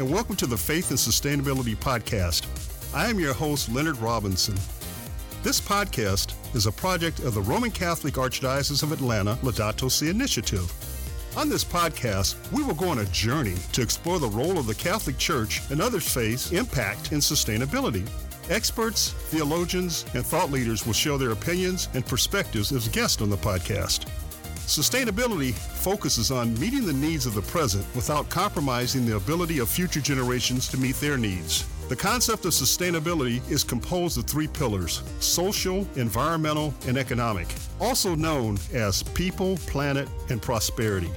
[0.00, 2.46] and welcome to the Faith and Sustainability Podcast.
[2.94, 4.54] I am your host, Leonard Robinson.
[5.42, 10.72] This podcast is a project of the Roman Catholic Archdiocese of Atlanta Laudato Si Initiative.
[11.36, 14.74] On this podcast, we will go on a journey to explore the role of the
[14.74, 18.08] Catholic Church and other faiths' impact in sustainability.
[18.48, 23.36] Experts, theologians, and thought leaders will share their opinions and perspectives as guests on the
[23.36, 24.08] podcast.
[24.70, 30.00] Sustainability focuses on meeting the needs of the present without compromising the ability of future
[30.00, 31.66] generations to meet their needs.
[31.88, 37.48] The concept of sustainability is composed of three pillars social, environmental, and economic,
[37.80, 41.10] also known as people, planet, and prosperity.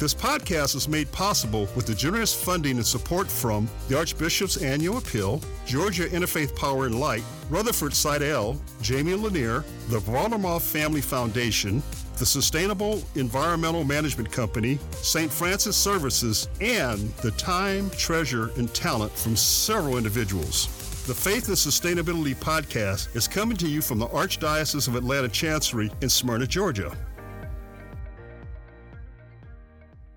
[0.00, 4.98] This podcast is made possible with the generous funding and support from the Archbishop's Annual
[4.98, 11.82] Appeal, Georgia Interfaith Power and Light, Rutherford Seydel, Jamie Lanier, the Baltimore Family Foundation,
[12.16, 15.30] the Sustainable Environmental Management Company, St.
[15.30, 20.66] Francis Services, and the time, treasure, and talent from several individuals.
[21.06, 25.90] The Faith and Sustainability Podcast is coming to you from the Archdiocese of Atlanta Chancery
[26.00, 26.96] in Smyrna, Georgia.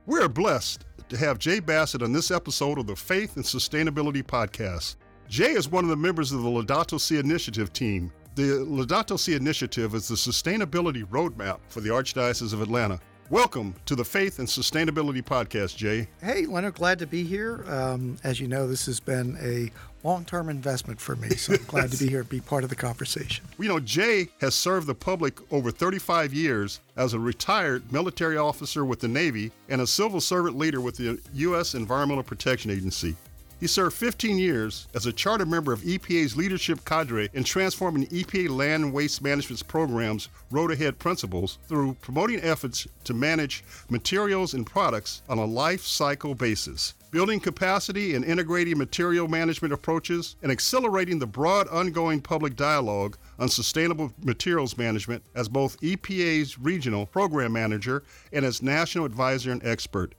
[0.06, 4.24] We are blessed to have Jay Bassett on this episode of the Faith and Sustainability
[4.24, 4.96] Podcast.
[5.28, 9.34] Jay is one of the members of the Laudato Si Initiative team, the Laudato Si
[9.36, 13.00] Initiative is the sustainability roadmap for the Archdiocese of Atlanta.
[13.30, 16.08] Welcome to the Faith and Sustainability Podcast, Jay.
[16.20, 17.64] Hey, Leonard, glad to be here.
[17.68, 19.72] Um, as you know, this has been a
[20.08, 22.72] long term investment for me, so I'm glad to be here and be part of
[22.72, 23.46] the conversation.
[23.60, 28.84] You know, Jay has served the public over 35 years as a retired military officer
[28.84, 31.76] with the Navy and a civil servant leader with the U.S.
[31.76, 33.16] Environmental Protection Agency.
[33.60, 38.50] He served 15 years as a charter member of EPA's leadership cadre in transforming EPA
[38.50, 44.66] land and waste management's program's Road Ahead principles through promoting efforts to manage materials and
[44.66, 51.20] products on a life cycle basis, building capacity and integrating material management approaches, and accelerating
[51.20, 58.04] the broad ongoing public dialogue on sustainable materials management as both EPA's regional program manager
[58.32, 60.16] and as national advisor and expert.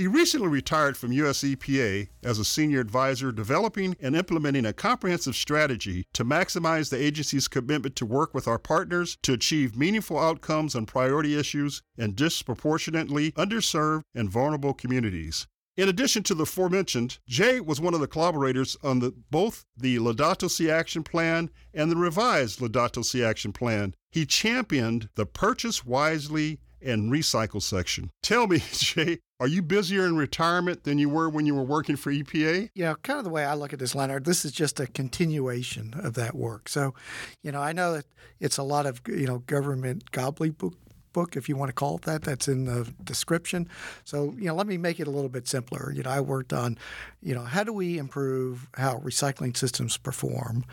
[0.00, 5.36] He recently retired from US EPA as a senior advisor, developing and implementing a comprehensive
[5.36, 10.74] strategy to maximize the agency's commitment to work with our partners to achieve meaningful outcomes
[10.74, 15.46] on priority issues in disproportionately underserved and vulnerable communities.
[15.76, 19.98] In addition to the aforementioned, Jay was one of the collaborators on the, both the
[19.98, 23.94] Laudato Si Action Plan and the revised Laudato Si Action Plan.
[24.10, 28.10] He championed the Purchase Wisely and Recycle section.
[28.22, 31.96] Tell me, Jay, are you busier in retirement than you were when you were working
[31.96, 32.70] for EPA?
[32.74, 35.94] Yeah, kind of the way I look at this, Leonard, this is just a continuation
[36.02, 36.68] of that work.
[36.68, 36.94] So,
[37.42, 38.06] you know, I know that
[38.38, 40.74] it's a lot of, you know, government gobbledygook
[41.12, 42.22] book, if you want to call it that.
[42.22, 43.68] That's in the description.
[44.04, 45.92] So, you know, let me make it a little bit simpler.
[45.92, 46.78] You know, I worked on,
[47.22, 50.64] you know, how do we improve how recycling systems perform,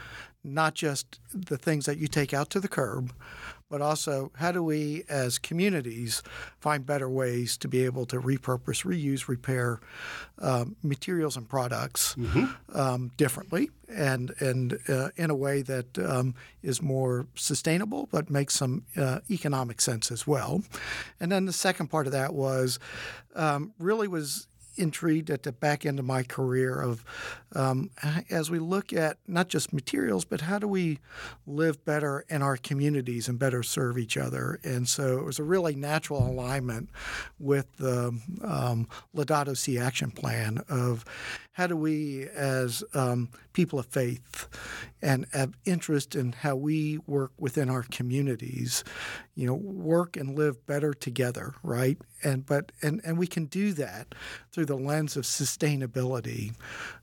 [0.44, 3.14] not just the things that you take out to the curb,
[3.70, 6.24] but also how do we as communities
[6.60, 9.80] find better ways to be able to repurpose, reuse, repair
[10.40, 12.46] um, materials and products mm-hmm.
[12.78, 18.54] um, differently and and uh, in a way that um, is more sustainable but makes
[18.54, 20.62] some uh, economic sense as well.
[21.20, 22.80] And then the second part of that was
[23.36, 27.04] um, really was intrigued at the back end of my career of
[27.56, 27.90] um,
[28.30, 31.00] as we look at not just materials, but how do we
[31.46, 34.60] live better in our communities and better serve each other.
[34.64, 36.90] And so it was a really natural alignment
[37.40, 41.04] with the um, Laudato action plan of
[41.58, 44.48] how do we, as um, people of faith
[45.02, 48.84] and have interest in how we work within our communities,
[49.34, 51.98] you know, work and live better together, right?
[52.24, 54.14] And but and and we can do that
[54.52, 56.54] through the lens of sustainability,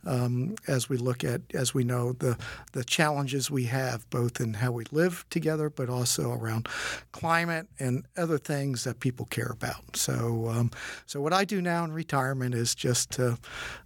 [0.05, 2.37] um, as we look at, as we know, the
[2.73, 6.69] the challenges we have both in how we live together, but also around
[7.11, 9.97] climate and other things that people care about.
[9.97, 10.71] So, um,
[11.07, 13.39] so what I do now in retirement is just to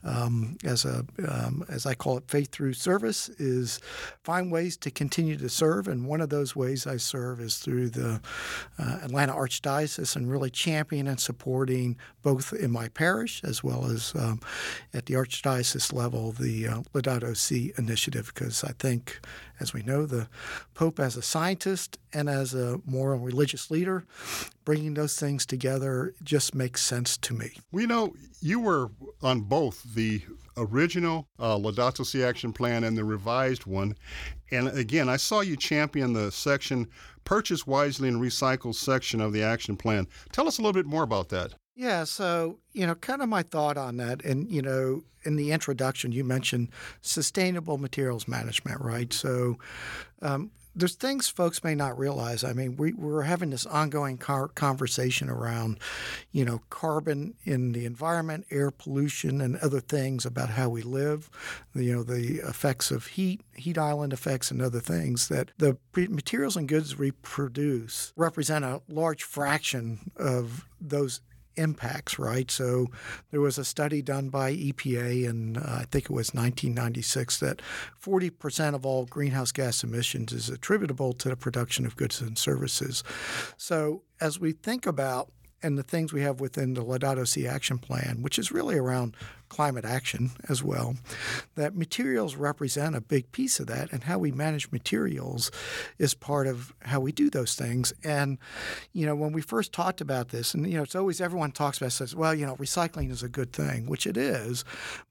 [0.04, 3.80] um, as a um, as I call it, faith through service is
[4.22, 7.90] find ways to continue to serve, and one of those ways I serve is through
[7.90, 8.20] the
[8.78, 14.12] uh, Atlanta Archdiocese and really championing and supporting both in my parish as well as
[14.14, 14.40] um,
[14.92, 18.32] at the Archdiocese level the uh, Laudato Si initiative.
[18.34, 19.20] Because I think,
[19.60, 20.28] as we know, the
[20.74, 24.04] Pope as a scientist and as a moral religious leader,
[24.68, 27.52] bringing those things together just makes sense to me.
[27.72, 28.12] We know
[28.42, 28.90] you were
[29.22, 30.20] on both the
[30.58, 33.96] original uh, Laudato Si action plan and the revised one.
[34.50, 36.86] And again, I saw you champion the section
[37.24, 40.06] purchase wisely and recycle section of the action plan.
[40.32, 41.54] Tell us a little bit more about that.
[41.74, 44.22] Yeah, so, you know, kind of my thought on that.
[44.22, 46.68] And, you know, in the introduction, you mentioned
[47.00, 49.14] sustainable materials management, right?
[49.14, 49.56] So,
[50.20, 52.44] um, there's things folks may not realize.
[52.44, 55.78] I mean, we, we're having this ongoing car- conversation around,
[56.30, 61.28] you know, carbon in the environment, air pollution, and other things about how we live.
[61.74, 66.56] You know, the effects of heat, heat island effects, and other things that the materials
[66.56, 71.20] and goods we produce represent a large fraction of those
[71.58, 72.50] impacts, right?
[72.50, 72.86] So
[73.30, 77.60] there was a study done by EPA in, uh, I think it was 1996, that
[78.00, 83.02] 40% of all greenhouse gas emissions is attributable to the production of goods and services.
[83.56, 85.30] So as we think about
[85.62, 89.16] and the things we have within the Laudato Si action plan, which is really around
[89.48, 90.96] climate action as well,
[91.54, 95.50] that materials represent a big piece of that, and how we manage materials
[95.98, 97.92] is part of how we do those things.
[98.04, 98.38] And,
[98.92, 101.78] you know, when we first talked about this, and, you know, it's always everyone talks
[101.78, 104.64] about says, well, you know, recycling is a good thing, which it is,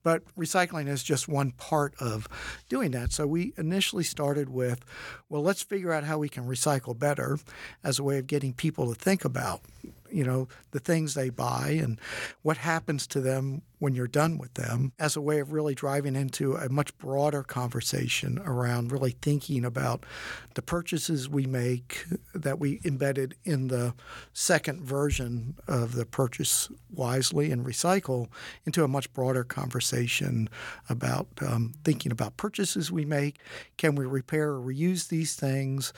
[0.04, 2.28] but recycling is just one part of
[2.68, 3.12] doing that.
[3.12, 4.84] So we initially started with,
[5.28, 7.38] well, let's figure out how we can recycle better
[7.82, 9.62] as a way of getting people to think about
[10.10, 12.00] you know the things they buy and
[12.42, 16.16] what happens to them when you're done with them as a way of really driving
[16.16, 20.04] into a much broader conversation around really thinking about
[20.54, 23.94] the purchases we make that we embedded in the
[24.32, 28.28] second version of the purchase wisely and recycle
[28.64, 30.48] into a much broader conversation
[30.88, 33.38] about um, thinking about purchases we make.
[33.76, 35.92] Can we repair or reuse these things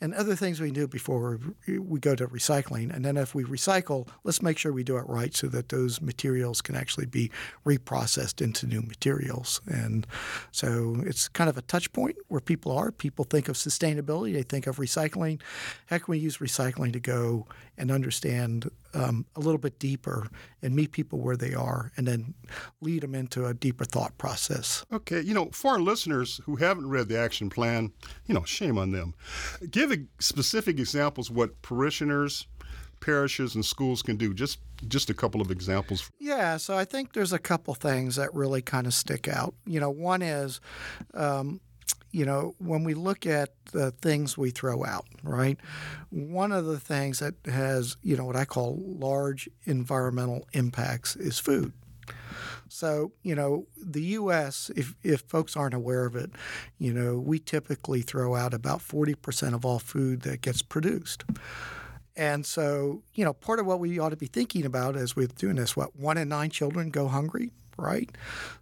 [0.00, 2.92] and other things we do before we go to recycling?
[2.94, 6.00] And then if we recycle, let's make sure we do it right so that those
[6.00, 7.30] materials can actually be
[7.66, 9.60] reprocessed into new materials.
[9.66, 10.06] And
[10.50, 12.90] so it's kind of a touch point where people are.
[12.90, 15.40] People think of sustainability, they think of recycling.
[15.86, 20.28] How can we use recycling to go and understand um, a little bit deeper
[20.62, 22.34] and meet people where they are and then
[22.80, 24.84] lead them into a deeper thought process?
[24.92, 27.92] Okay, you know, for our listeners who haven't read the action plan,
[28.26, 29.14] you know, shame on them.
[29.70, 32.46] Give specific examples what parishioners
[33.00, 34.34] parishes and schools can do?
[34.34, 34.58] Just
[34.88, 36.10] just a couple of examples.
[36.18, 39.54] Yeah, so I think there's a couple things that really kind of stick out.
[39.66, 40.60] You know, one is.
[41.14, 41.60] Um,
[42.12, 45.58] you know, when we look at the things we throw out, right?
[46.10, 51.38] One of the things that has, you know, what I call large environmental impacts is
[51.38, 51.72] food.
[52.68, 56.30] So, you know, the U.S., if, if folks aren't aware of it,
[56.78, 61.24] you know, we typically throw out about 40% of all food that gets produced.
[62.16, 65.28] And so, you know, part of what we ought to be thinking about as we're
[65.28, 68.10] doing this, what, one in nine children go hungry, right?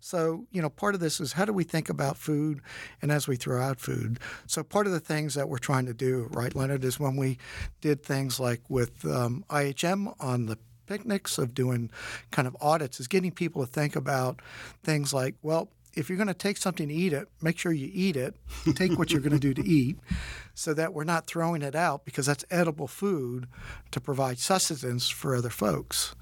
[0.00, 2.61] So, you know, part of this is how do we think about food
[3.03, 4.19] and as we throw out food.
[4.47, 7.39] So, part of the things that we're trying to do, right, Leonard, is when we
[7.81, 11.91] did things like with um, IHM on the picnics of doing
[12.31, 14.41] kind of audits, is getting people to think about
[14.83, 17.90] things like, well, if you're going to take something to eat it, make sure you
[17.93, 18.35] eat it.
[18.75, 19.99] Take what you're going to do to eat
[20.55, 23.46] so that we're not throwing it out because that's edible food
[23.90, 26.14] to provide sustenance for other folks,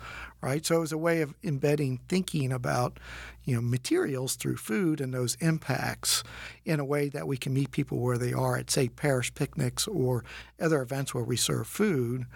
[0.47, 0.65] right?
[0.65, 3.01] So it was a way of embedding thinking about,
[3.43, 6.23] you know, materials through food and those impacts
[6.65, 9.89] in a way that we can meet people where they are at, say, parish picnics
[9.89, 10.23] or
[10.61, 12.27] other events where we serve food.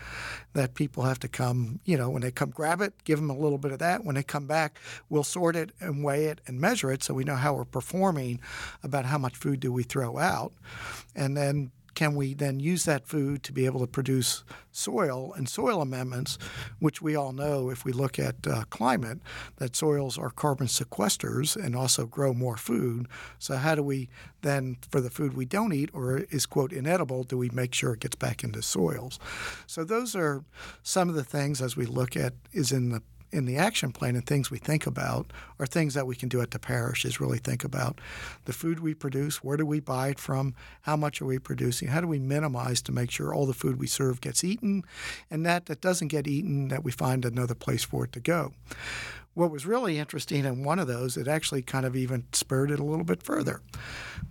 [0.54, 3.38] That people have to come, you know, when they come grab it, give them a
[3.38, 4.04] little bit of that.
[4.04, 7.22] When they come back, we'll sort it and weigh it and measure it so we
[7.22, 8.40] know how we're performing
[8.82, 10.52] about how much food do we throw out,
[11.14, 15.48] and then can we then use that food to be able to produce soil and
[15.48, 16.38] soil amendments,
[16.78, 19.18] which we all know if we look at uh, climate,
[19.56, 23.08] that soils are carbon sequesters and also grow more food.
[23.38, 24.08] So, how do we
[24.42, 27.94] then, for the food we don't eat or is, quote, inedible, do we make sure
[27.94, 29.18] it gets back into soils?
[29.66, 30.44] So, those are
[30.82, 34.16] some of the things as we look at, is in the in the action plan
[34.16, 37.20] and things we think about are things that we can do at the parish is
[37.20, 38.00] really think about
[38.44, 41.88] the food we produce, where do we buy it from, how much are we producing,
[41.88, 44.82] how do we minimize to make sure all the food we serve gets eaten,
[45.30, 48.52] and that that doesn't get eaten, that we find another place for it to go.
[49.34, 52.80] What was really interesting in one of those, it actually kind of even spurred it
[52.80, 53.60] a little bit further.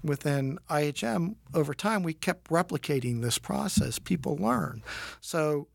[0.03, 3.97] Within IHM, over time, we kept replicating this process.
[3.97, 4.83] People learn.
[5.21, 5.67] So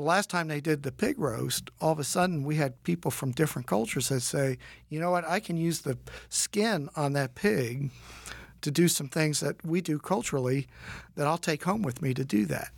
[0.00, 3.10] the last time they did the pig roast, all of a sudden we had people
[3.10, 4.56] from different cultures that say,
[4.88, 5.98] you know what, I can use the
[6.30, 7.90] skin on that pig
[8.62, 10.68] to do some things that we do culturally
[11.16, 12.70] that I'll take home with me to do that.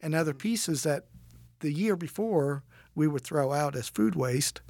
[0.00, 0.38] And other mm-hmm.
[0.38, 1.06] pieces that
[1.58, 2.62] the year before
[2.94, 4.60] we would throw out as food waste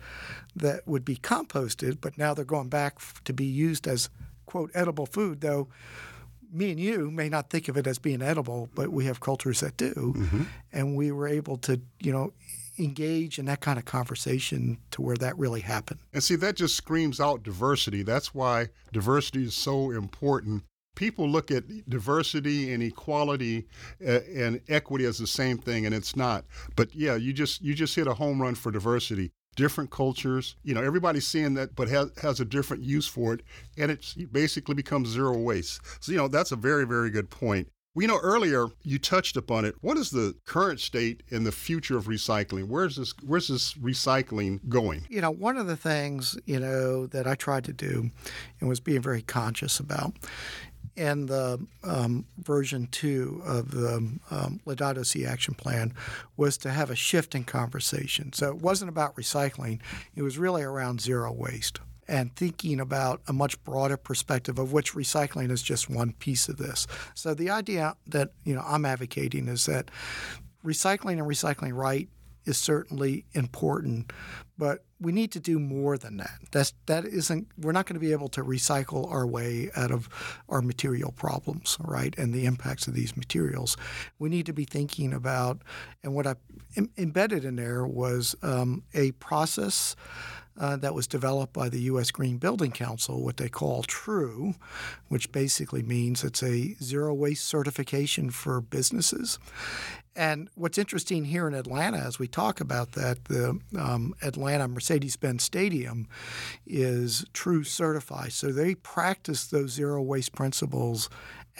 [0.56, 4.08] that would be composted, but now they're going back to be used as,
[4.46, 5.68] quote, edible food, though
[6.52, 9.60] me and you may not think of it as being edible, but we have cultures
[9.60, 9.92] that do.
[9.94, 10.42] Mm-hmm.
[10.72, 12.32] And we were able to, you know,
[12.78, 16.00] engage in that kind of conversation to where that really happened.
[16.12, 18.02] And see, that just screams out diversity.
[18.02, 20.64] That's why diversity is so important.
[20.96, 23.66] People look at diversity and equality
[24.06, 26.44] uh, and equity as the same thing, and it's not.
[26.74, 29.30] But yeah, you just you just hit a home run for diversity
[29.60, 30.56] different cultures.
[30.64, 33.42] You know, everybody's seeing that, but has, has a different use for it,
[33.76, 35.80] and it basically becomes zero waste.
[36.00, 37.68] So, you know, that's a very, very good point.
[37.94, 39.74] We know earlier you touched upon it.
[39.80, 42.68] What is the current state and the future of recycling?
[42.68, 45.06] Where's this where's this recycling going?
[45.10, 48.10] You know, one of the things, you know, that I tried to do
[48.60, 50.14] and was being very conscious about
[51.00, 53.94] in the um, version two of the
[54.30, 55.94] um, Laudato Si action plan
[56.36, 58.34] was to have a shift in conversation.
[58.34, 59.80] So it wasn't about recycling,
[60.14, 64.92] it was really around zero waste and thinking about a much broader perspective of which
[64.92, 66.86] recycling is just one piece of this.
[67.14, 69.90] So the idea that you know I'm advocating is that
[70.62, 72.08] recycling and recycling right
[72.44, 74.12] is certainly important,
[74.58, 76.38] but we need to do more than that.
[76.52, 80.08] That's that isn't we're not going to be able to recycle our way out of
[80.48, 82.16] our material problems, right?
[82.18, 83.76] And the impacts of these materials.
[84.18, 85.62] We need to be thinking about,
[86.02, 86.34] and what I
[86.96, 89.96] embedded in there was um, a process.
[90.58, 92.10] Uh, that was developed by the U.S.
[92.10, 94.54] Green Building Council, what they call TRUE,
[95.08, 99.38] which basically means it's a zero waste certification for businesses.
[100.16, 105.16] And what's interesting here in Atlanta, as we talk about that, the um, Atlanta Mercedes
[105.16, 106.08] Benz Stadium
[106.66, 108.32] is TRUE certified.
[108.32, 111.08] So they practice those zero waste principles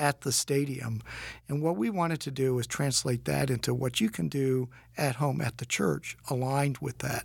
[0.01, 1.03] at the stadium.
[1.49, 5.17] And what we wanted to do is translate that into what you can do at
[5.17, 7.25] home at the church aligned with that.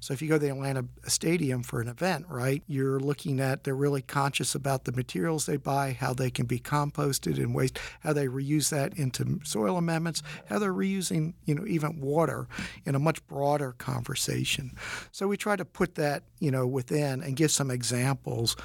[0.00, 3.64] So if you go to the Atlanta Stadium for an event, right, you're looking at
[3.64, 7.78] they're really conscious about the materials they buy, how they can be composted and waste,
[8.00, 12.48] how they reuse that into soil amendments, how they're reusing, you know, even water
[12.84, 14.72] in a much broader conversation.
[15.10, 18.56] So we try to put that, you know, within and give some examples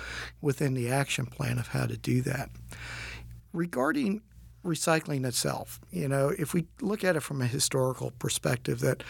[0.42, 2.50] within the action plan of how to do that.
[3.54, 4.22] Regarding
[4.64, 9.04] recycling itself, you know, if we look at it from a historical perspective, that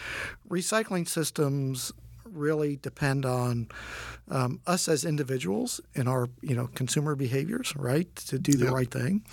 [0.48, 1.92] recycling systems
[2.24, 3.68] really depend on
[4.30, 8.74] um, us as individuals and our you know consumer behaviors, right, to do the yep.
[8.74, 9.24] right thing,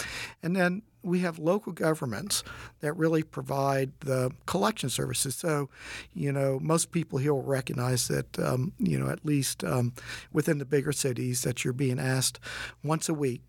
[0.44, 2.44] and then we have local governments
[2.82, 5.36] that really provide the collection services.
[5.36, 5.70] So,
[6.14, 9.94] you know, most people here will recognize that, um, you know, at least um,
[10.34, 12.40] within the bigger cities, that you're being asked
[12.84, 13.42] once a week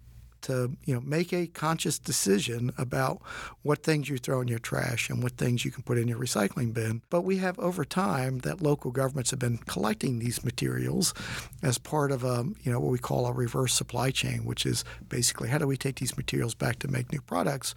[0.43, 3.21] to you know make a conscious decision about
[3.63, 6.19] what things you throw in your trash and what things you can put in your
[6.19, 7.03] recycling bin.
[7.11, 11.15] But we have over time that local governments have been collecting these materials
[11.63, 14.85] as part of a you know what we call a reverse supply chain, which is
[15.09, 17.75] basically how do we take these materials back to make new products.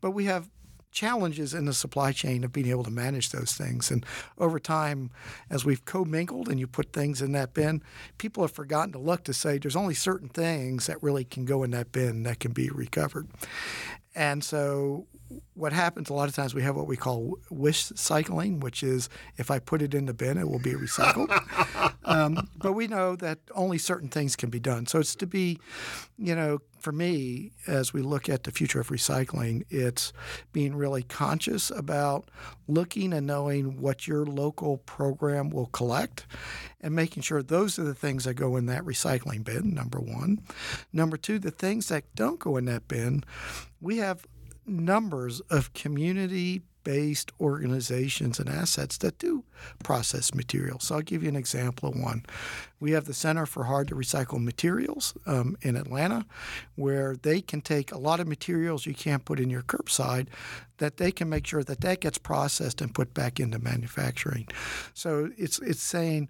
[0.00, 0.48] But we have
[0.94, 3.90] challenges in the supply chain of being able to manage those things.
[3.90, 4.06] And
[4.38, 5.10] over time,
[5.50, 7.82] as we've commingled and you put things in that bin,
[8.16, 11.62] people have forgotten to look to say there's only certain things that really can go
[11.62, 13.28] in that bin that can be recovered.
[14.14, 15.06] And so
[15.54, 19.08] what happens a lot of times we have what we call wish cycling, which is
[19.36, 21.30] if I put it in the bin, it will be recycled.
[22.04, 24.86] um, but we know that only certain things can be done.
[24.86, 25.58] So it's to be,
[26.18, 30.12] you know, for me, as we look at the future of recycling, it's
[30.52, 32.30] being really conscious about
[32.68, 36.26] looking and knowing what your local program will collect
[36.82, 40.42] and making sure those are the things that go in that recycling bin, number one.
[40.92, 43.24] Number two, the things that don't go in that bin,
[43.80, 44.26] we have
[44.66, 49.42] numbers of community based organizations and assets that do
[49.82, 50.84] process materials.
[50.84, 52.24] So I'll give you an example of one.
[52.78, 56.26] We have the Center for Hard to Recycle Materials um, in Atlanta,
[56.76, 60.28] where they can take a lot of materials you can't put in your curbside,
[60.76, 64.46] that they can make sure that that gets processed and put back into manufacturing.
[64.92, 66.28] So it's it's saying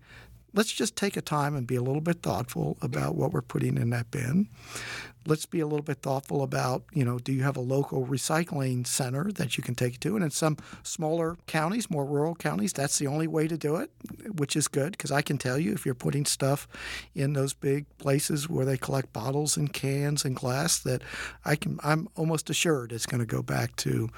[0.55, 3.77] let's just take a time and be a little bit thoughtful about what we're putting
[3.77, 4.49] in that bin
[5.27, 8.87] let's be a little bit thoughtful about, you know, do you have a local recycling
[8.87, 10.15] center that you can take it to?
[10.17, 13.91] And in some smaller counties, more rural counties, that's the only way to do it,
[14.37, 16.69] which is good because I can tell you if you're putting stuff
[17.15, 21.03] in those big places where they collect bottles and cans and glass, that
[21.45, 24.11] I can, I'm almost assured it's going to go back to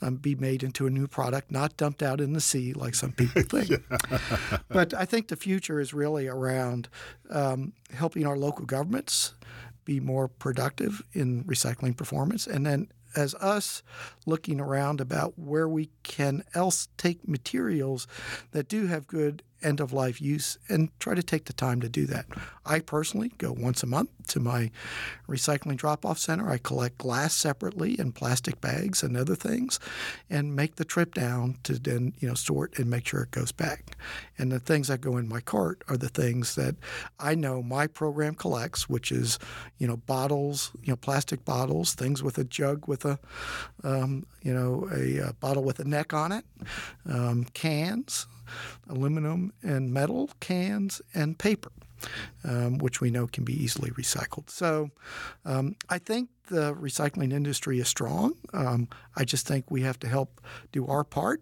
[0.00, 3.12] um, be made into a new product, not dumped out in the sea like some
[3.12, 3.70] people think.
[4.68, 6.88] but I think the future is really around
[7.30, 9.34] um, helping our local governments
[9.84, 12.46] be more productive in recycling performance.
[12.46, 13.82] And then as us
[14.26, 18.06] looking around about where we can else take materials
[18.52, 21.88] that do have good end of life use and try to take the time to
[21.88, 22.26] do that.
[22.66, 24.70] I personally go once a month to my
[25.28, 26.50] recycling drop off center.
[26.50, 29.78] I collect glass separately and plastic bags and other things
[30.30, 33.52] and make the trip down to then, you know, sort and make sure it goes
[33.52, 33.96] back.
[34.38, 36.76] And the things that go in my cart are the things that
[37.18, 39.38] I know my program collects, which is,
[39.78, 43.18] you know, bottles, you know, plastic bottles, things with a jug with a,
[43.82, 46.44] um, you know, a, a, bottle with a neck on it,
[47.06, 48.26] um, cans,
[48.88, 51.70] aluminum and metal cans, and paper.
[52.44, 54.50] Um, which we know can be easily recycled.
[54.50, 54.90] So
[55.46, 58.34] um, I think the recycling industry is strong.
[58.52, 61.40] Um, I just think we have to help do our part.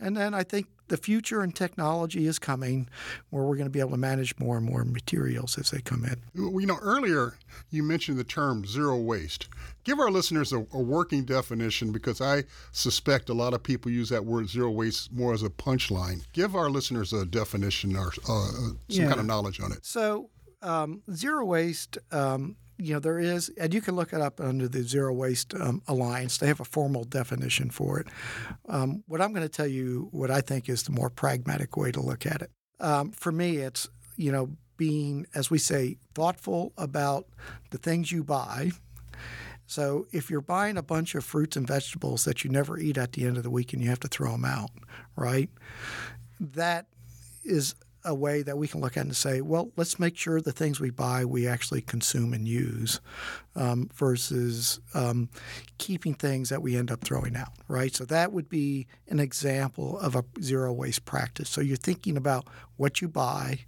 [0.00, 2.88] And then I think the future and technology is coming
[3.30, 6.04] where we're going to be able to manage more and more materials as they come
[6.04, 6.16] in.
[6.34, 7.36] You know, earlier
[7.70, 9.48] you mentioned the term zero waste.
[9.84, 14.08] Give our listeners a, a working definition because I suspect a lot of people use
[14.10, 16.24] that word zero waste more as a punchline.
[16.32, 19.08] Give our listeners a definition or uh, some yeah.
[19.08, 19.84] kind of knowledge on it.
[19.84, 20.30] So,
[20.62, 24.68] um, zero waste um, you know, there is, and you can look it up under
[24.68, 26.38] the Zero Waste um, Alliance.
[26.38, 28.08] They have a formal definition for it.
[28.68, 31.92] Um, what I'm going to tell you, what I think is the more pragmatic way
[31.92, 32.50] to look at it.
[32.80, 37.26] Um, for me, it's, you know, being, as we say, thoughtful about
[37.70, 38.72] the things you buy.
[39.66, 43.12] So if you're buying a bunch of fruits and vegetables that you never eat at
[43.12, 44.70] the end of the week and you have to throw them out,
[45.16, 45.48] right?
[46.40, 46.86] That
[47.44, 47.74] is
[48.04, 50.80] a way that we can look at and say, well, let's make sure the things
[50.80, 53.00] we buy we actually consume and use
[53.56, 55.28] um, versus um,
[55.78, 57.94] keeping things that we end up throwing out, right?
[57.94, 61.48] So that would be an example of a zero waste practice.
[61.48, 62.46] So you're thinking about
[62.76, 63.60] what you buy.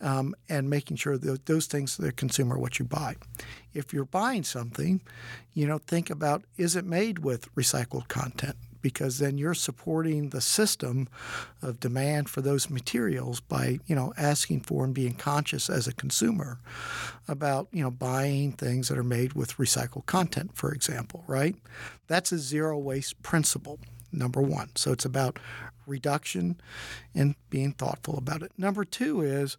[0.00, 3.14] Um, and making sure that those things that consume are what you buy.
[3.72, 5.00] If you're buying something,
[5.54, 8.56] you know, think about is it made with recycled content?
[8.84, 11.08] Because then you're supporting the system
[11.62, 15.94] of demand for those materials by you know asking for and being conscious as a
[15.94, 16.60] consumer
[17.26, 21.56] about you know buying things that are made with recycled content for example right?
[22.08, 23.78] That's a zero waste principle
[24.14, 25.38] number one so it's about
[25.86, 26.58] reduction
[27.14, 29.56] and being thoughtful about it number two is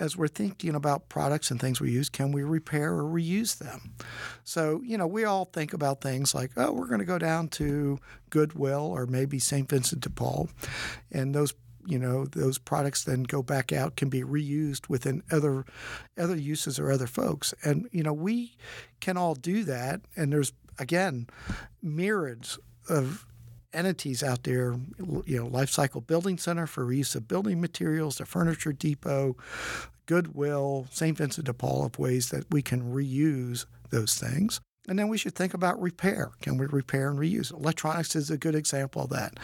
[0.00, 3.92] as we're thinking about products and things we use, can we repair or reuse them?
[4.44, 7.48] So, you know, we all think about things like, oh, we're going to go down
[7.48, 7.98] to
[8.30, 9.68] Goodwill or maybe St.
[9.68, 10.48] Vincent de Paul,
[11.12, 11.54] and those
[11.86, 15.64] you know those products then go back out can be reused within other
[16.18, 18.54] other uses or other folks and you know we
[19.00, 21.26] can all do that and there's again
[21.82, 22.58] myriads
[22.90, 23.24] of
[23.72, 24.76] entities out there,
[25.24, 29.36] you know, Life Cycle Building Center for reuse of building materials, the Furniture Depot,
[30.06, 31.16] Goodwill, St.
[31.16, 34.60] Vincent de Paul of ways that we can reuse those things.
[34.90, 36.32] And then we should think about repair.
[36.42, 37.52] Can we repair and reuse?
[37.52, 39.38] Electronics is a good example of that.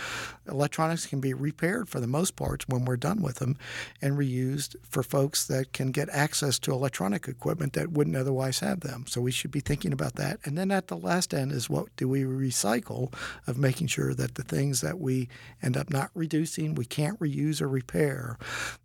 [0.48, 3.56] Electronics can be repaired for the most part when we're done with them
[4.02, 8.80] and reused for folks that can get access to electronic equipment that wouldn't otherwise have
[8.80, 9.04] them.
[9.06, 10.40] So we should be thinking about that.
[10.44, 13.14] And then at the last end is what do we recycle
[13.46, 15.28] of making sure that the things that we
[15.62, 18.36] end up not reducing, we can't reuse or repair,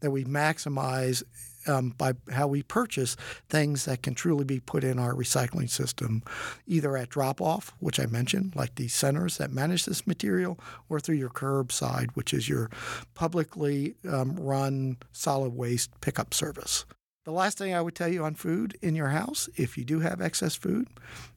[0.02, 1.24] that we maximize
[1.67, 3.15] um, by how we purchase
[3.50, 6.24] things that can truly be put in our recycling system,
[6.67, 11.00] either at drop off, which I mentioned, like the centers that manage this material, or
[11.00, 12.69] through your curbside, which is your
[13.13, 16.86] publicly um, run solid waste pickup service.
[17.24, 20.00] The last thing I would tell you on food in your house, if you do
[20.00, 20.88] have excess food,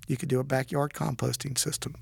[0.06, 1.94] you could do a backyard composting system.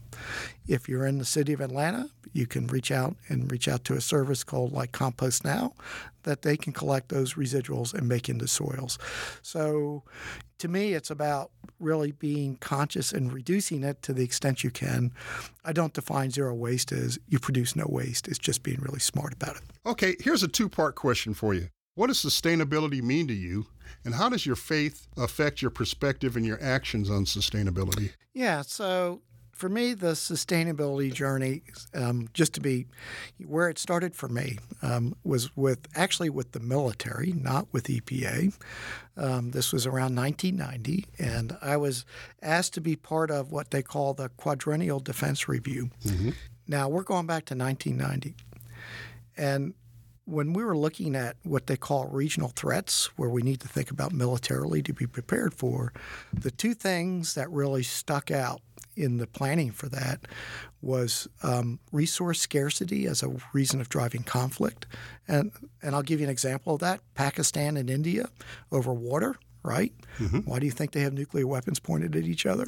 [0.69, 3.95] If you're in the city of Atlanta, you can reach out and reach out to
[3.95, 5.75] a service called like Compost Now
[6.23, 9.01] that they can collect those residuals and make into soils.
[9.43, 10.05] So
[10.59, 15.11] to me, it's about really being conscious and reducing it to the extent you can.
[15.65, 18.29] I don't define zero waste as you produce no waste.
[18.29, 19.63] It's just being really smart about it.
[19.85, 21.67] Okay, here's a two part question for you.
[21.95, 23.67] What does sustainability mean to you?
[24.05, 28.13] And how does your faith affect your perspective and your actions on sustainability?
[28.33, 29.21] Yeah, so
[29.53, 31.63] for me, the sustainability journey,
[31.95, 32.87] um, just to be
[33.47, 38.59] where it started for me, um, was with actually with the military, not with EPA.
[39.17, 42.05] Um, this was around 1990, and I was
[42.43, 45.91] asked to be part of what they call the Quadrennial Defense Review.
[46.05, 46.31] Mm-hmm.
[46.67, 48.35] Now, we're going back to 1990.
[49.37, 49.75] And
[50.25, 53.91] when we were looking at what they call regional threats, where we need to think
[53.91, 55.93] about militarily to be prepared for,
[56.33, 58.61] the two things that really stuck out
[58.97, 60.27] in the planning for that
[60.81, 64.87] was um, resource scarcity as a reason of driving conflict.
[65.27, 68.29] And, and I'll give you an example of that Pakistan and India
[68.71, 69.93] over water, right?
[70.19, 70.41] Mm-hmm.
[70.41, 72.67] Why do you think they have nuclear weapons pointed at each other?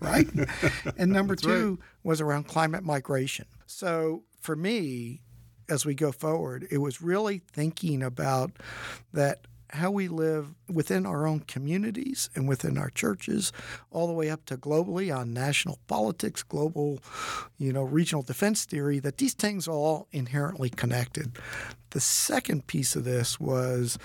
[0.00, 0.28] Right?
[0.98, 1.88] and number two right.
[2.02, 3.46] was around climate migration.
[3.66, 5.22] So for me,
[5.68, 8.52] as we go forward, it was really thinking about
[9.12, 13.52] that how we live within our own communities and within our churches,
[13.90, 17.00] all the way up to globally on national politics, global,
[17.58, 21.38] you know, regional defense theory, that these things are all inherently connected.
[21.90, 23.98] The second piece of this was,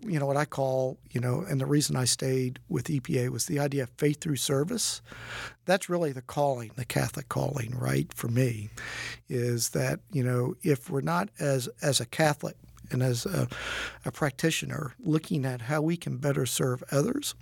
[0.00, 3.46] you know, what I call, you know, and the reason I stayed with EPA was
[3.46, 5.02] the idea of faith through service.
[5.66, 8.10] That's really the calling, the Catholic calling, right?
[8.12, 8.70] For me,
[9.28, 12.56] is that, you know, if we're not as as a Catholic
[12.90, 13.48] and as a,
[14.04, 17.34] a, practitioner looking at how we can better serve others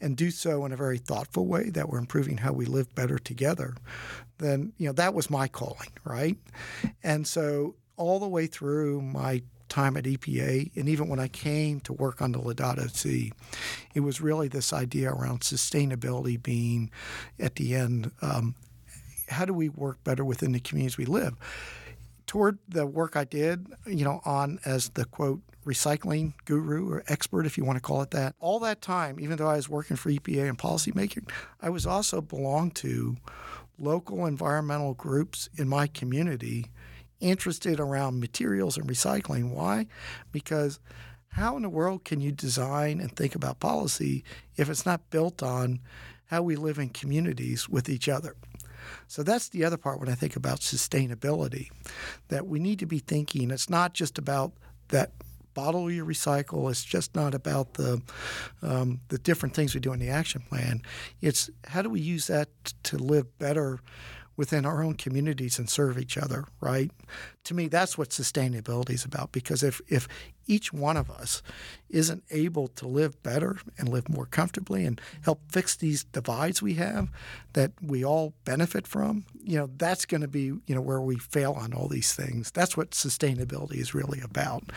[0.00, 3.18] and do so in a very thoughtful way that we're improving how we live better
[3.18, 3.74] together
[4.38, 6.38] then you know that was my calling right
[7.02, 11.80] and so all the way through my time at EPA and even when I came
[11.80, 13.32] to work on the Laudato Si,
[13.94, 16.90] it was really this idea around sustainability being
[17.38, 18.10] at the end.
[18.20, 18.56] Um,
[19.28, 21.36] how do we work better within the communities we live?
[22.30, 27.44] Toward the work I did, you know, on as the quote recycling guru or expert,
[27.44, 28.36] if you want to call it that.
[28.38, 31.28] All that time, even though I was working for EPA and policymaking,
[31.60, 33.16] I was also belonged to
[33.80, 36.66] local environmental groups in my community
[37.18, 39.50] interested around materials and recycling.
[39.50, 39.88] Why?
[40.30, 40.78] Because
[41.30, 44.22] how in the world can you design and think about policy
[44.56, 45.80] if it's not built on
[46.26, 48.36] how we live in communities with each other?
[49.08, 51.70] So that's the other part when I think about sustainability,
[52.28, 54.52] that we need to be thinking it's not just about
[54.88, 55.12] that
[55.54, 56.70] bottle you recycle.
[56.70, 58.02] It's just not about the
[58.62, 60.82] um, the different things we do in the action plan.
[61.20, 62.48] It's how do we use that
[62.84, 63.80] to live better
[64.40, 66.90] within our own communities and serve each other, right?
[67.44, 70.08] To me, that's what sustainability is about because if, if
[70.46, 71.42] each one of us
[71.90, 76.72] isn't able to live better and live more comfortably and help fix these divides we
[76.72, 77.10] have
[77.52, 81.18] that we all benefit from, you know, that's going to be, you know, where we
[81.18, 82.50] fail on all these things.
[82.50, 84.72] That's what sustainability is really about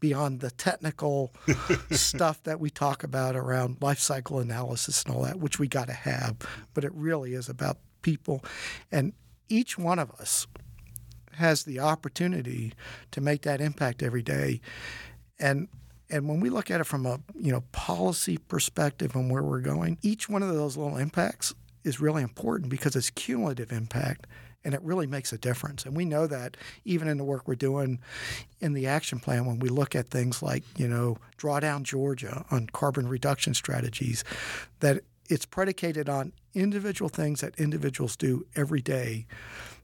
[0.00, 1.30] beyond the technical
[1.90, 5.88] stuff that we talk about around life cycle analysis and all that, which we got
[5.88, 6.36] to have.
[6.72, 8.44] But it really is about people.
[8.92, 9.12] And
[9.48, 10.46] each one of us
[11.32, 12.72] has the opportunity
[13.10, 14.60] to make that impact every day.
[15.40, 15.66] And
[16.10, 19.60] and when we look at it from a you know policy perspective and where we're
[19.60, 24.26] going, each one of those little impacts is really important because it's cumulative impact
[24.64, 25.84] and it really makes a difference.
[25.84, 28.00] And we know that even in the work we're doing
[28.60, 32.68] in the action plan when we look at things like, you know, Drawdown Georgia on
[32.68, 34.24] carbon reduction strategies,
[34.80, 39.26] that it's predicated on individual things that individuals do every day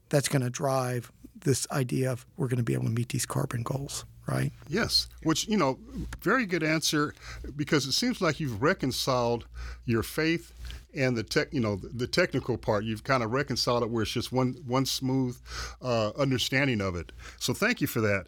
[0.09, 1.11] that's going to drive
[1.43, 4.51] this idea of we're going to be able to meet these carbon goals right?
[4.67, 5.79] Yes which you know
[6.21, 7.13] very good answer
[7.55, 9.47] because it seems like you've reconciled
[9.85, 10.53] your faith
[10.93, 14.11] and the tech, you know, the technical part, you've kind of reconciled it where it's
[14.11, 15.39] just one one smooth
[15.81, 17.11] uh, understanding of it.
[17.39, 18.27] So thank you for that.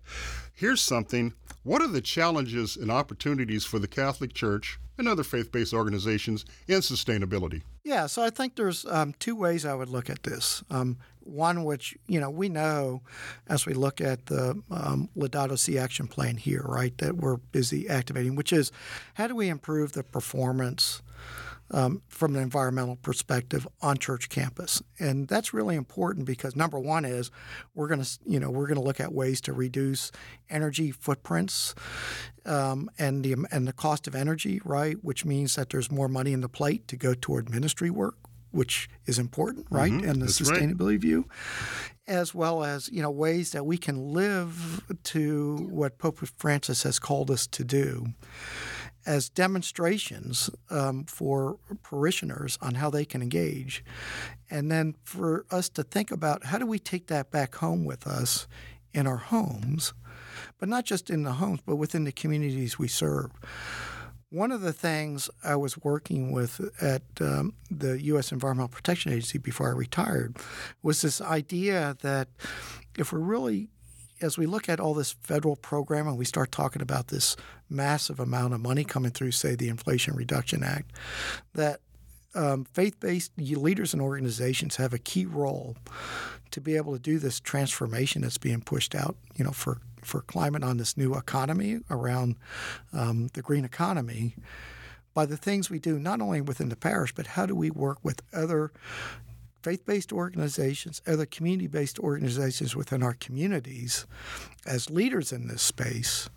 [0.53, 1.33] Here's something.
[1.63, 6.79] What are the challenges and opportunities for the Catholic Church and other faith-based organizations in
[6.79, 7.63] sustainability?
[7.83, 10.63] Yeah, so I think there's um, two ways I would look at this.
[10.69, 13.01] Um, one, which you know we know
[13.47, 17.87] as we look at the um, Laudato Si action plan here, right, that we're busy
[17.87, 18.71] activating, which is
[19.15, 21.01] how do we improve the performance
[21.73, 27.03] um, from an environmental perspective on church campus, and that's really important because number one
[27.03, 27.31] is
[27.73, 30.11] we're going to you know we're going to look at ways to reduce
[30.49, 31.73] energy footprints
[32.45, 34.97] um, and the and the cost of energy, right?
[35.01, 38.17] Which means that there's more money in the plate to go toward ministry work,
[38.51, 39.91] which is important, right?
[39.91, 40.09] Mm-hmm.
[40.09, 40.99] And the sustainability right.
[40.99, 41.27] view,
[42.07, 46.99] as well as you know ways that we can live to what Pope Francis has
[46.99, 48.13] called us to do
[49.05, 53.83] as demonstrations um, for parishioners on how they can engage.
[54.49, 58.07] And then for us to think about how do we take that back home with
[58.07, 58.47] us
[58.93, 59.93] in our homes,
[60.59, 63.31] but not just in the homes, but within the communities we serve.
[64.29, 68.31] One of the things I was working with at um, the U.S.
[68.31, 70.37] Environmental Protection Agency before I retired
[70.81, 72.29] was this idea that
[72.97, 73.69] if we're really
[74.21, 77.35] as we look at all this federal program and we start talking about this
[77.69, 80.91] massive amount of money coming through, say, the Inflation Reduction Act,
[81.53, 81.79] that
[82.35, 85.75] um, faith-based leaders and organizations have a key role
[86.51, 90.21] to be able to do this transformation that's being pushed out, you know, for for
[90.21, 92.35] climate on this new economy around
[92.91, 94.35] um, the green economy.
[95.13, 97.99] By the things we do not only within the parish, but how do we work
[98.03, 98.71] with other
[99.63, 104.05] faith based organizations, other community based organizations within our communities
[104.65, 106.29] as leaders in this space,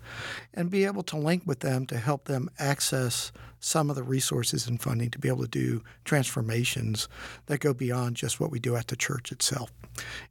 [0.53, 4.67] and be able to link with them to help them access some of the resources
[4.67, 7.09] and funding to be able to do transformations
[7.47, 9.71] that go beyond just what we do at the church itself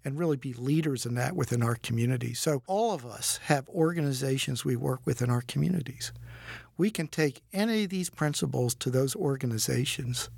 [0.05, 2.33] and really be leaders in that within our community.
[2.35, 6.13] So, all of us have organizations we work with in our communities.
[6.79, 10.31] We can take any of these principles to those organizations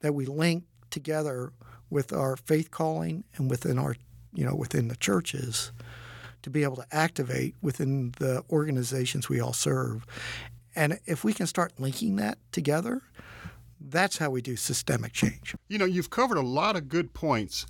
[0.00, 1.52] that we link together
[1.90, 3.96] with our faith calling and within our
[4.32, 5.72] you know within the churches
[6.42, 10.06] to be able to activate within the organizations we all serve.
[10.76, 13.02] And if we can start linking that together
[13.80, 15.54] that's how we do systemic change.
[15.68, 17.66] You know you've covered a lot of good points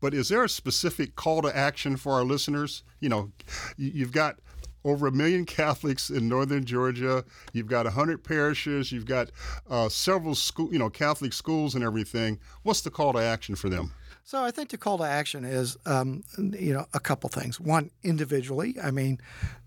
[0.00, 2.82] but is there a specific call to action for our listeners?
[3.00, 3.32] You know
[3.76, 4.38] you've got
[4.84, 7.24] over a million Catholics in northern Georgia.
[7.52, 8.92] You've got 100 parishes.
[8.92, 9.30] You've got
[9.68, 12.38] uh, several school, you know, Catholic schools and everything.
[12.62, 13.92] What's the call to action for them?
[14.24, 17.58] So I think the call to action is, um, you know, a couple things.
[17.58, 18.76] One, individually.
[18.82, 19.20] I mean,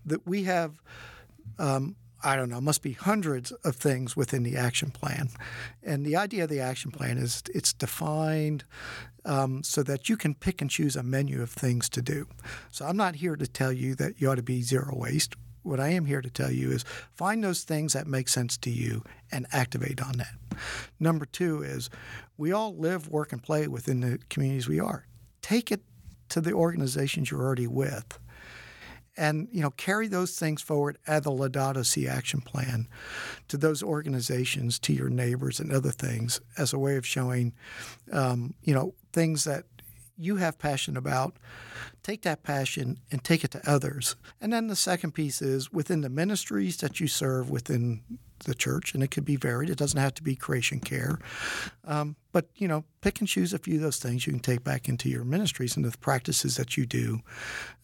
[0.06, 0.80] that we have.
[1.58, 5.28] Um, I don't know, must be hundreds of things within the action plan.
[5.82, 8.64] And the idea of the action plan is it's defined
[9.26, 12.26] um, so that you can pick and choose a menu of things to do.
[12.70, 15.34] So I'm not here to tell you that you ought to be zero waste.
[15.62, 16.84] What I am here to tell you is
[17.14, 20.34] find those things that make sense to you and activate on that.
[20.98, 21.90] Number two is
[22.36, 25.06] we all live, work, and play within the communities we are.
[25.42, 25.82] Take it
[26.30, 28.18] to the organizations you're already with
[29.16, 32.88] and you know carry those things forward as the Laudato Si action plan
[33.48, 37.52] to those organizations, to your neighbors, and other things as a way of showing,
[38.12, 39.64] um, you know, things that
[40.16, 41.36] you have passion about.
[42.02, 44.16] Take that passion and take it to others.
[44.40, 48.02] And then the second piece is within the ministries that you serve within
[48.44, 49.70] the church, and it could be varied.
[49.70, 51.18] It doesn't have to be creation care,
[51.86, 54.64] um, but you know, pick and choose a few of those things you can take
[54.64, 57.20] back into your ministries and the practices that you do,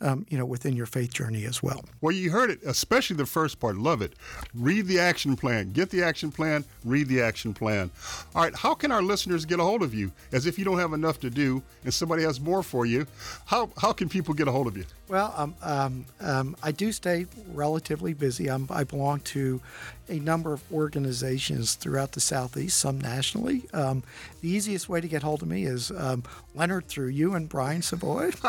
[0.00, 1.84] um, you know, within your faith journey as well.
[2.00, 3.76] Well, you heard it, especially the first part.
[3.76, 4.14] Love it.
[4.52, 5.72] Read the action plan.
[5.72, 6.64] Get the action plan.
[6.84, 7.90] Read the action plan.
[8.34, 8.54] All right.
[8.54, 10.10] How can our listeners get a hold of you?
[10.32, 13.06] As if you don't have enough to do, and somebody has more for you.
[13.46, 14.84] How how can people get a hold of you?
[15.08, 18.48] Well, um, um, um, I do stay relatively busy.
[18.48, 19.60] I'm, i belong to
[20.08, 23.64] a number of organizations throughout the Southeast, some nationally.
[23.90, 24.02] Um,
[24.40, 26.22] the easiest way to get hold of me is um,
[26.54, 28.30] Leonard through you and Brian Savoy.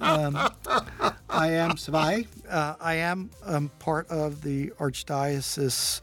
[0.00, 0.34] Um,
[1.28, 2.26] I am Savoy.
[2.48, 3.30] Uh, I am
[3.78, 6.00] part of the Archdiocese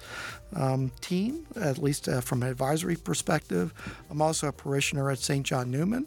[1.01, 3.73] team, at least uh, from an advisory perspective.
[4.11, 5.43] I'm also a parishioner at St.
[5.43, 6.05] John Neumann.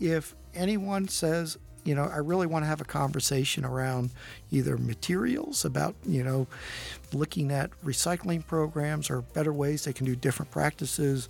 [0.00, 4.10] if anyone says you know, I really want to have a conversation around
[4.50, 6.46] either materials about, you know,
[7.14, 11.28] looking at recycling programs or better ways they can do different practices.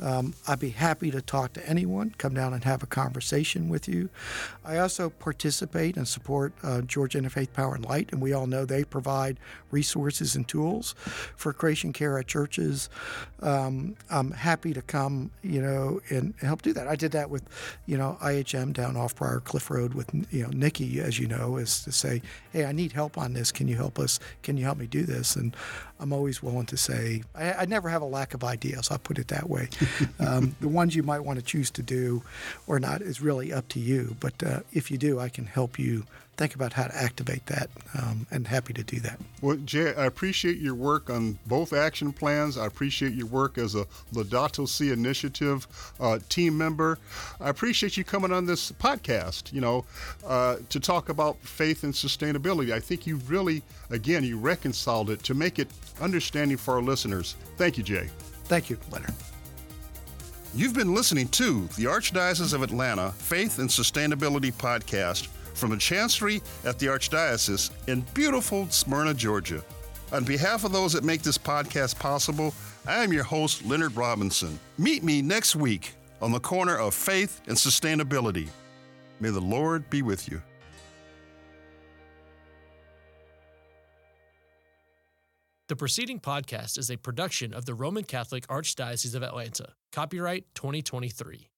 [0.00, 3.88] Um, I'd be happy to talk to anyone, come down and have a conversation with
[3.88, 4.08] you.
[4.64, 8.64] I also participate and support uh, Georgia Interfaith Power and Light, and we all know
[8.64, 9.38] they provide
[9.70, 10.94] resources and tools
[11.36, 12.88] for creation care at churches.
[13.40, 16.86] Um, I'm happy to come, you know, and help do that.
[16.86, 17.42] I did that with,
[17.86, 21.82] you know, IHM down off Briarcliff Road with, you know, Nikki, as you know, is
[21.84, 23.52] to say, hey, I need help on this.
[23.52, 24.20] Can you help us?
[24.42, 25.36] Can you help me do this?
[25.36, 25.56] And
[26.00, 28.90] I'm always willing to say, I, I never have a lack of ideas.
[28.90, 29.68] I'll put it that way.
[30.20, 32.22] um, the ones you might want to choose to do
[32.66, 34.16] or not is really up to you.
[34.20, 36.04] But uh, if you do, I can help you
[36.38, 37.68] think about how to activate that
[38.00, 39.18] um, and happy to do that.
[39.42, 42.56] Well, Jay, I appreciate your work on both action plans.
[42.56, 45.66] I appreciate your work as a Laudato Si initiative
[45.98, 46.98] uh, team member.
[47.40, 49.84] I appreciate you coming on this podcast, you know,
[50.24, 52.72] uh, to talk about faith and sustainability.
[52.72, 55.68] I think you really, again, you reconciled it to make it
[56.00, 57.34] understanding for our listeners.
[57.56, 58.08] Thank you, Jay.
[58.44, 59.14] Thank you, Leonard.
[60.54, 66.40] You've been listening to the Archdiocese of Atlanta Faith and Sustainability Podcast from the Chancery
[66.64, 69.62] at the Archdiocese in beautiful Smyrna, Georgia.
[70.12, 72.54] On behalf of those that make this podcast possible,
[72.86, 74.58] I am your host, Leonard Robinson.
[74.78, 78.48] Meet me next week on the corner of faith and sustainability.
[79.20, 80.40] May the Lord be with you.
[85.68, 89.74] The preceding podcast is a production of the Roman Catholic Archdiocese of Atlanta.
[89.92, 91.50] Copyright 2023.